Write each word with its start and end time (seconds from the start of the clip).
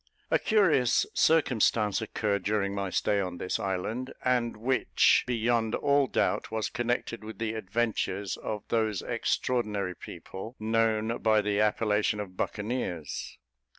A 0.31 0.39
curious 0.39 1.05
circumstance 1.13 2.01
occurred 2.01 2.41
during 2.41 2.73
my 2.73 2.89
stay 2.89 3.19
on 3.21 3.37
this 3.37 3.59
island, 3.59 4.11
and 4.25 4.57
which, 4.57 5.23
beyond 5.27 5.75
all 5.75 6.07
doubt, 6.07 6.49
was 6.49 6.71
connected 6.71 7.23
with 7.23 7.37
the 7.37 7.53
adventures 7.53 8.35
of 8.35 8.63
those 8.69 9.03
extraordinary 9.03 9.95
people, 9.95 10.55
known 10.59 11.19
by 11.19 11.41
the 11.41 11.59
appellation 11.59 12.19
of 12.19 12.35
Buccaneers. 12.35 13.37